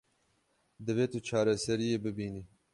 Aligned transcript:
Divê 0.85 1.05
tu 1.11 1.19
çareseriyê 1.27 1.97
bibînî. 2.03 2.43